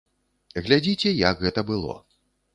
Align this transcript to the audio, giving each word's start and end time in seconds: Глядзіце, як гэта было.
Глядзіце, 0.67 1.13
як 1.19 1.45
гэта 1.45 1.67
было. 1.69 1.93